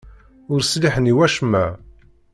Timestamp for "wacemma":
1.17-1.65